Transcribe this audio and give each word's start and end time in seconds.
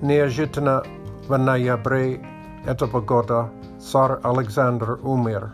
Неожиданно 0.00 0.84
в 1.26 1.36
ноябре 1.36 2.24
этого 2.64 3.00
года 3.00 3.50
цар 3.80 4.20
Александр 4.22 5.00
умер, 5.02 5.52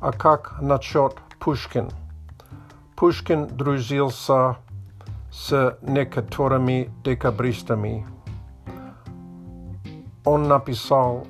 А 0.00 0.12
как 0.12 0.60
насчет 0.60 1.16
Пушкин? 1.40 1.90
Пушкин 2.94 3.48
дружился 3.48 4.56
с 5.30 5.76
некоторыми 5.82 6.90
декабристами 7.04 8.06
он 10.28 10.46
написал 10.46 11.26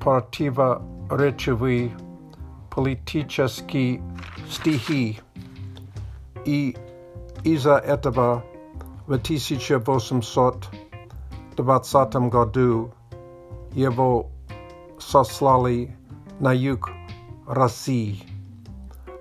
противоречивые 0.00 1.96
политические 2.70 4.02
стихи, 4.50 5.20
и 6.44 6.76
из-за 7.42 7.76
этого 7.76 8.44
в 9.06 9.14
1820 9.14 12.14
году 12.28 12.92
его 13.72 14.26
сослали 14.98 15.96
на 16.38 16.52
юг 16.52 16.90
России. 17.46 18.26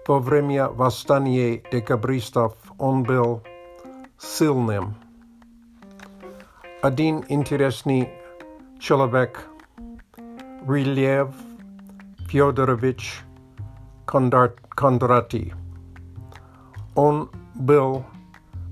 Во 0.06 0.20
время 0.20 0.68
восстания 0.68 1.64
декабристов 1.72 2.58
он 2.78 3.04
был 3.04 3.42
сильным. 4.20 4.96
Один 6.82 7.24
интересный 7.30 8.10
člověk 8.84 9.50
Reliev, 10.68 11.36
Fyodorovič 12.28 13.24
Kondraty. 14.76 15.52
On 16.94 17.30
byl 17.56 18.04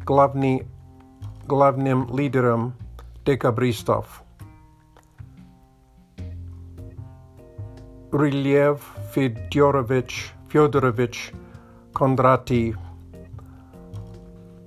hlavní, 0.10 0.62
hlavním 1.50 2.06
líderem 2.16 2.74
dekabristov. 3.26 4.24
Reliev 8.14 9.00
Fyodorovič, 9.12 10.36
Fyodorovič 10.48 11.34
Kondraty 11.94 12.76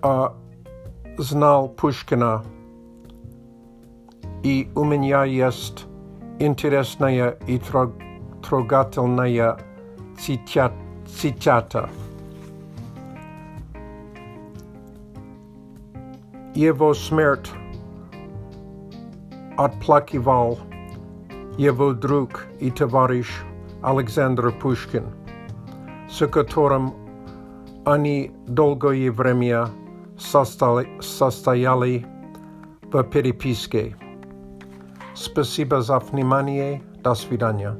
a 0.02 0.34
znal 1.18 1.68
Puškina 1.68 2.42
и 4.44 4.68
у 4.74 4.84
меня 4.84 5.24
есть 5.24 5.86
интересная 6.38 7.38
и 7.46 7.58
трогательная 8.42 9.58
цитата. 10.18 11.88
Его 16.54 16.92
смерть 16.92 17.50
отплакивал 19.56 20.58
его 21.56 21.94
друг 21.94 22.46
и 22.60 22.70
товарищ 22.70 23.28
Александр 23.82 24.52
Пушкин, 24.52 25.06
с 26.10 26.26
которым 26.26 26.92
они 27.86 28.30
долгое 28.46 29.10
время 29.10 29.68
состояли 30.18 32.06
в 32.92 33.02
переписке. 33.04 33.96
Спасибо 35.15 35.81
за 35.81 35.99
внимание. 35.99 36.81
До 37.03 37.15
свидания. 37.15 37.77